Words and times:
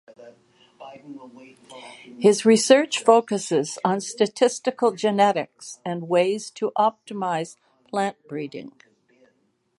His 2.17 2.43
research 2.43 3.03
focuses 3.03 3.77
on 3.85 4.01
statistical 4.01 4.93
genetics 4.93 5.77
and 5.85 6.09
ways 6.09 6.49
to 6.49 6.71
optimize 6.75 7.55
plant 7.87 8.17
breeding. 8.27 8.71